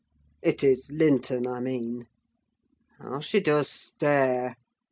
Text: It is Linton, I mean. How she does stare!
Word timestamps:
It 0.41 0.63
is 0.63 0.89
Linton, 0.91 1.45
I 1.45 1.59
mean. 1.59 2.07
How 2.97 3.19
she 3.19 3.39
does 3.39 3.69
stare! 3.69 4.55